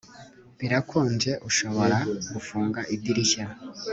[0.59, 1.97] Birakonje Urashobora
[2.33, 3.45] gufunga idirishya